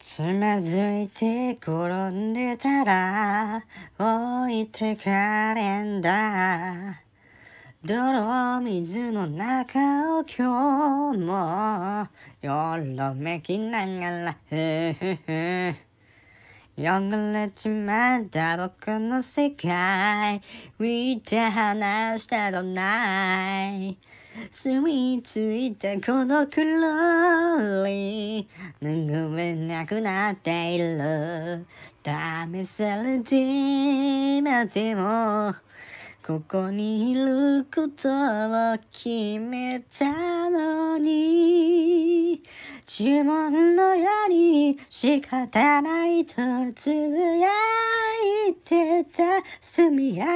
[0.00, 3.62] つまずいて転んでたら
[3.98, 7.02] 置いてかれんだ。
[7.84, 12.08] 泥水の中を今日も
[12.40, 14.36] よろめきながら。
[14.48, 15.74] ふふふ。
[16.78, 20.40] 汚れちまった僕の世界。
[20.78, 23.98] 浮いて話したどない。
[24.50, 28.48] 住み着いたこの黒に
[28.82, 31.66] 拭えなくなっている。
[32.02, 35.54] 試されてまでも
[36.26, 42.42] ここにいることを決めたのに。
[42.92, 46.34] 呪文のように仕方ないと
[46.74, 47.69] つぶやい
[48.70, 49.42] てた。
[49.60, 50.26] 積み上げた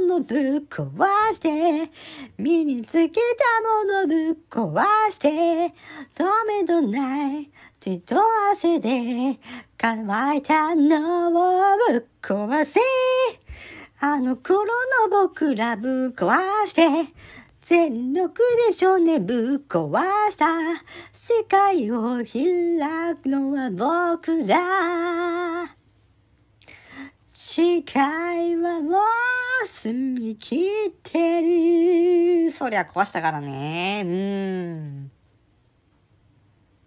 [0.00, 0.38] ものぶっ
[0.70, 1.90] 壊して。
[2.38, 5.74] 身につけたものぶっ壊して。
[6.14, 7.50] 止めどない
[7.80, 8.16] 血と
[8.52, 9.40] 汗で。
[9.76, 12.80] 乾いたのをぶっ壊せ。
[14.00, 14.64] あの頃
[15.10, 17.12] の僕らぶっ壊して。
[17.62, 20.00] 全力でしょねぶっ壊
[20.30, 20.46] した。
[21.12, 25.77] 世界を開くのは僕だ。
[27.60, 28.98] 世界はも
[29.64, 31.42] う澄み切って
[32.46, 32.52] る。
[32.52, 34.04] そりゃ壊したからね。
[34.06, 35.07] うん。